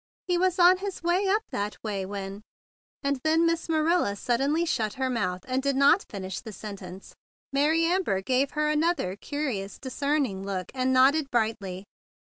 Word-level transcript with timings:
"He 0.27 0.35
was 0.35 0.57
on 0.57 0.77
his 0.77 1.03
way 1.03 1.27
up 1.27 1.43
that 1.51 1.77
way 1.83 2.07
when—" 2.07 2.41
and 3.03 3.17
then 3.23 3.45
Miss 3.45 3.69
Marilla 3.69 4.15
suddenly 4.15 4.65
shut 4.65 4.93
her 4.93 5.03
118 5.03 5.11
THE 5.11 5.13
BIG 5.13 5.43
BLUE 5.45 5.51
SOLDIER 5.51 5.51
mouth, 5.51 5.53
and 5.53 5.63
did 6.01 6.05
not 6.07 6.11
finish 6.11 6.39
the 6.39 6.51
sentence. 6.51 7.15
Mary 7.53 7.85
Amber 7.85 8.21
gave 8.23 8.51
her 8.57 8.67
another 8.67 9.15
curious, 9.15 9.77
discerning 9.77 10.43
look, 10.43 10.71
and 10.73 10.91
nodded 10.91 11.29
brightly. 11.29 11.83